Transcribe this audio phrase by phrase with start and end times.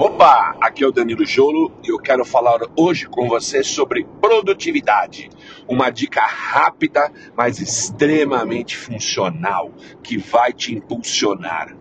[0.00, 5.28] Opa, aqui é o Danilo Jolo e eu quero falar hoje com você sobre produtividade.
[5.66, 11.76] Uma dica rápida, mas extremamente funcional que vai te impulsionar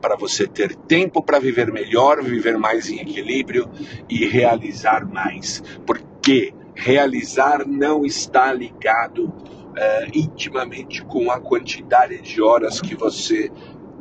[0.00, 3.70] para você ter tempo para viver melhor, viver mais em equilíbrio
[4.08, 5.62] e realizar mais.
[5.86, 9.26] Porque realizar não está ligado
[9.72, 13.52] uh, intimamente com a quantidade de horas que você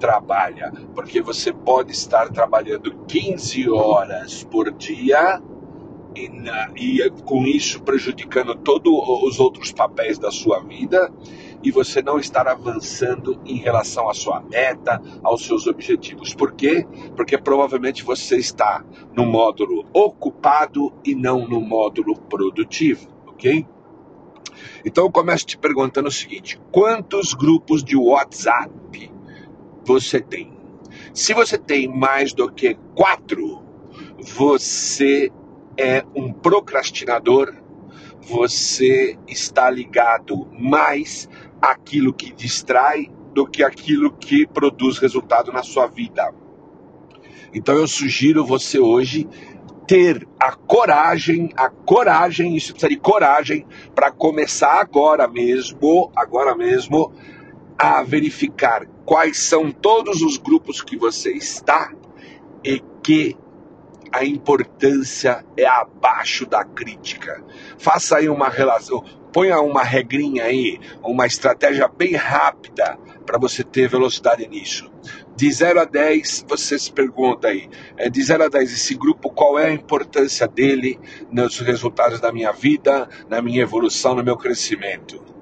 [0.02, 5.40] trabalha, porque você pode estar trabalhando 15 horas por dia
[6.16, 8.92] e, na, e com isso prejudicando todos
[9.24, 11.14] os outros papéis da sua vida
[11.64, 16.34] e você não estar avançando em relação à sua meta, aos seus objetivos.
[16.34, 16.88] Por quê?
[17.16, 18.84] Porque provavelmente você está
[19.16, 23.68] no módulo ocupado e não no módulo produtivo, ok?
[24.84, 29.11] Então eu começo te perguntando o seguinte: quantos grupos de WhatsApp
[30.00, 30.52] você tem.
[31.14, 33.64] Se você tem mais do que quatro,
[34.20, 35.32] você
[35.78, 37.54] é um procrastinador,
[38.22, 41.28] você está ligado mais
[41.62, 46.34] àquilo que distrai do que aquilo que produz resultado na sua vida.
[47.54, 49.28] Então eu sugiro você hoje
[49.88, 57.12] ter a coragem, a coragem, isso precisa de coragem para começar agora mesmo, agora mesmo,
[57.82, 61.92] a verificar quais são todos os grupos que você está
[62.64, 63.36] e que
[64.12, 67.44] a importância é abaixo da crítica.
[67.80, 73.90] Faça aí uma relação, ponha uma regrinha aí, uma estratégia bem rápida para você ter
[73.90, 74.92] velocidade nisso.
[75.36, 79.32] De 0 a 10, você se pergunta aí, é, de 0 a 10, esse grupo,
[79.32, 81.00] qual é a importância dele
[81.32, 85.41] nos resultados da minha vida, na minha evolução, no meu crescimento?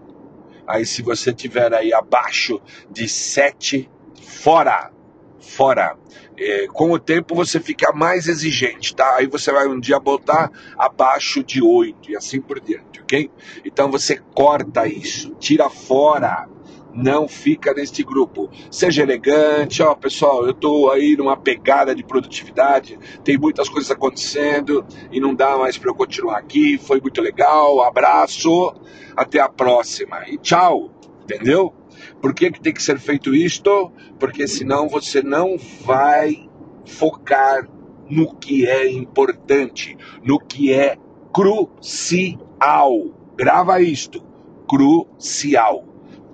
[0.69, 3.89] Aí se você tiver aí abaixo de 7,
[4.21, 4.91] fora,
[5.39, 5.97] fora.
[6.37, 9.15] É, com o tempo você fica mais exigente, tá?
[9.15, 13.29] Aí você vai um dia botar abaixo de 8 e assim por diante, ok?
[13.65, 16.47] Então você corta isso, tira fora
[16.94, 18.50] não fica neste grupo.
[18.72, 24.86] Seja elegante, ó, pessoal, eu estou aí numa pegada de produtividade, tem muitas coisas acontecendo
[25.11, 26.77] e não dá mais para eu continuar aqui.
[26.77, 28.73] Foi muito legal, abraço,
[29.16, 30.92] até a próxima e tchau,
[31.23, 31.73] entendeu?
[32.22, 33.92] Por que, que tem que ser feito isto?
[34.17, 36.50] Porque senão você não vai
[36.86, 37.67] focar
[38.10, 40.98] no que é importante, no que é
[41.32, 42.94] crucial.
[43.38, 44.21] Grava isto,
[44.67, 45.89] crucial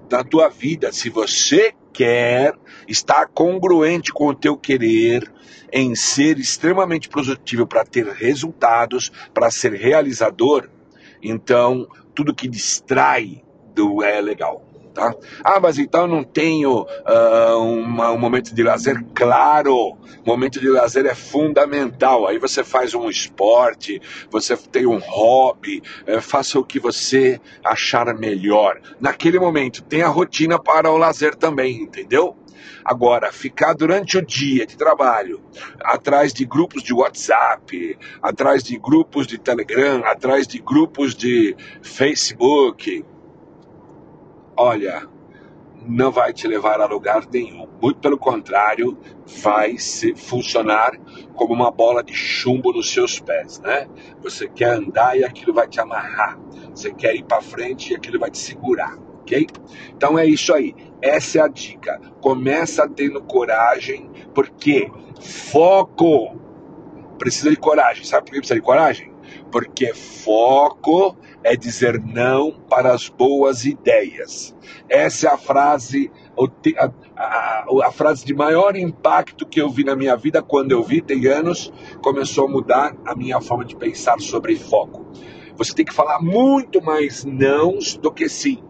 [0.08, 2.54] da tua vida, se você quer
[2.88, 5.32] estar congruente com o teu querer
[5.72, 10.70] em ser extremamente produtivo para ter resultados, para ser realizador,
[11.22, 13.44] então tudo que distrai
[13.74, 14.75] do é legal.
[14.96, 15.14] Tá?
[15.44, 19.04] Ah, mas então eu não tenho uh, uma, um momento de lazer?
[19.14, 22.26] Claro, momento de lazer é fundamental.
[22.26, 24.02] Aí você faz um esporte,
[24.32, 28.80] você tem um hobby, é, faça o que você achar melhor.
[28.98, 32.38] Naquele momento, tem a rotina para o lazer também, entendeu?
[32.86, 35.42] Agora, ficar durante o dia de trabalho
[35.84, 43.04] atrás de grupos de WhatsApp, atrás de grupos de Telegram, atrás de grupos de Facebook,
[44.58, 45.08] olha,
[45.88, 47.68] não vai te levar a lugar nenhum.
[47.82, 48.98] Muito pelo contrário,
[49.44, 50.98] vai se funcionar
[51.36, 53.88] como uma bola de chumbo nos seus pés, né?
[54.22, 56.40] Você quer andar e aquilo vai te amarrar.
[56.70, 59.48] Você quer ir para frente e aquilo vai te segurar, ok?
[59.96, 60.76] Então é isso aí.
[61.02, 62.00] Essa é a dica.
[62.22, 64.90] Começa tendo coragem, porque
[65.22, 66.36] foco
[67.18, 68.04] precisa de coragem.
[68.04, 69.15] Sabe por que precisa de coragem?
[69.52, 74.56] Porque foco é dizer não para as boas ideias.
[74.90, 76.12] Essa é a frase,
[76.78, 80.84] a, a, a, frase de maior impacto que eu vi na minha vida quando eu
[80.84, 81.72] vi, tem anos,
[82.02, 85.06] começou a mudar a minha forma de pensar sobre foco.
[85.56, 88.62] Você tem que falar muito mais nãos do que sim.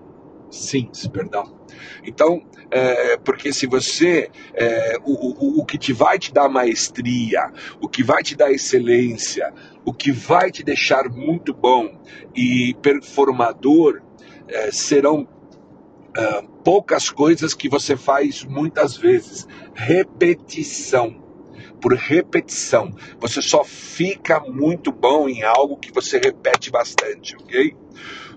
[0.49, 1.54] Sim, perdão.
[2.03, 7.51] Então, é, porque se você, é, o, o, o que te vai te dar maestria,
[7.81, 9.53] o que vai te dar excelência,
[9.83, 12.01] o que vai te deixar muito bom
[12.35, 14.01] e performador
[14.47, 15.27] é, serão
[16.17, 19.47] é, poucas coisas que você faz muitas vezes.
[19.73, 21.23] Repetição.
[21.81, 22.95] Por repetição.
[23.19, 27.75] Você só fica muito bom em algo que você repete bastante, ok?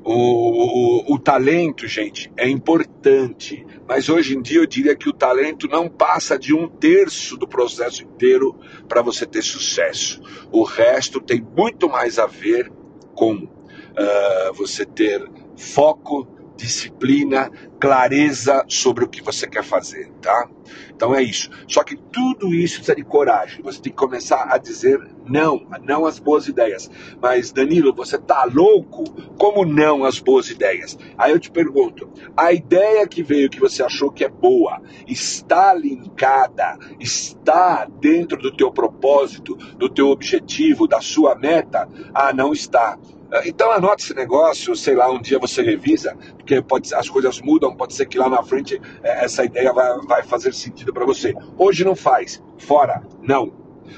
[0.05, 5.12] O, o, o, talento, gente, é importante, mas hoje em dia eu diria que o
[5.12, 8.56] talento não passa de um terço do processo inteiro
[8.89, 10.21] para você ter sucesso.
[10.50, 12.73] O resto tem muito mais a ver
[13.15, 16.27] com uh, você ter foco,
[16.58, 20.49] disciplina, clareza sobre o que você quer fazer, tá?
[20.90, 21.49] Então é isso.
[21.69, 23.62] Só que tudo isso precisa de coragem.
[23.62, 26.90] Você tem que começar a dizer não, não às boas ideias.
[27.22, 29.05] Mas Danilo, você tá louco?
[29.38, 30.99] Como não às boas ideias?
[31.16, 35.72] Aí eu te pergunto, a ideia que veio que você achou que é boa, está
[35.72, 41.88] linkada, está dentro do teu propósito, do teu objetivo, da sua meta?
[42.12, 42.99] Ah, não está.
[43.45, 47.75] Então anote esse negócio, sei lá, um dia você revisa, porque pode, as coisas mudam,
[47.77, 51.35] pode ser que lá na frente é, essa ideia vai, vai fazer sentido para você.
[51.57, 53.53] Hoje não faz, fora, não.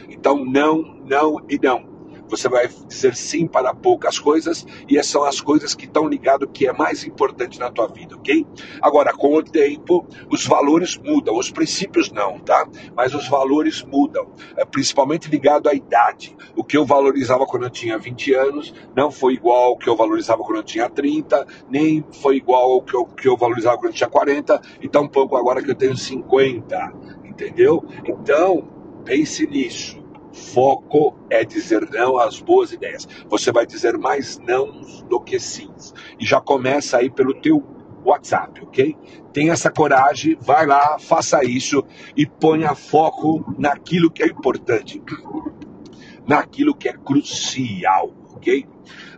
[0.09, 1.90] Então não, não e não.
[2.31, 6.49] Você vai dizer sim para poucas coisas e essas são as coisas que estão ligadas
[6.55, 8.47] que é mais importante na tua vida, ok?
[8.81, 12.69] Agora, com o tempo, os valores mudam, os princípios não, tá?
[12.95, 16.37] Mas os valores mudam, é, principalmente ligado à idade.
[16.55, 19.97] O que eu valorizava quando eu tinha 20 anos não foi igual ao que eu
[19.97, 23.89] valorizava quando eu tinha 30, nem foi igual ao que eu, que eu valorizava quando
[23.89, 26.93] eu tinha 40, e tampouco agora que eu tenho 50,
[27.25, 27.85] entendeu?
[28.07, 28.69] Então,
[29.05, 30.00] pense nisso
[30.33, 33.07] Foco é dizer não às boas ideias.
[33.29, 35.71] Você vai dizer mais não do que sim.
[36.19, 37.65] E já começa aí pelo teu
[38.05, 38.97] WhatsApp, ok?
[39.33, 41.85] Tenha essa coragem, vai lá, faça isso
[42.17, 45.03] e ponha foco naquilo que é importante,
[46.31, 48.65] naquilo que é crucial, ok?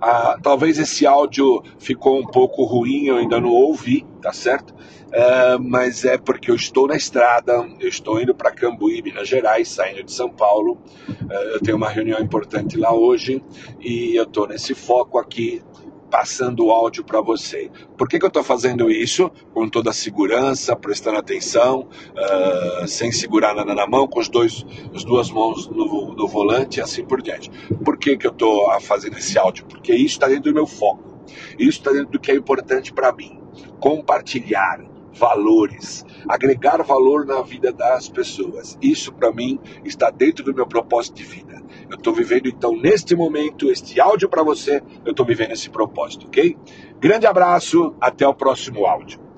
[0.01, 4.73] Ah, talvez esse áudio ficou um pouco ruim, eu ainda não ouvi, tá certo?
[4.73, 9.69] Uh, mas é porque eu estou na estrada, eu estou indo para Cambuí, Minas Gerais,
[9.69, 10.79] saindo de São Paulo.
[11.07, 13.45] Uh, eu tenho uma reunião importante lá hoje
[13.79, 15.63] e eu estou nesse foco aqui
[16.13, 17.71] passando o áudio para você.
[17.97, 19.31] Por que, que eu estou fazendo isso?
[19.55, 24.63] Com toda a segurança, prestando atenção, uh, sem segurar nada na mão, com os dois,
[24.95, 27.51] as duas mãos no, no volante e assim por diante.
[27.83, 29.65] Por que, que eu estou fazendo esse áudio?
[29.65, 31.03] Porque isso está dentro do meu foco.
[31.59, 33.41] Isso está dentro do que é importante para mim.
[33.81, 38.79] Compartilhar, valores, agregar valor na vida das pessoas.
[38.81, 41.63] Isso para mim está dentro do meu propósito de vida.
[41.89, 46.27] Eu estou vivendo então neste momento este áudio para você, eu estou vivendo esse propósito,
[46.27, 46.57] ok?
[46.99, 49.32] Grande abraço, até o próximo áudio.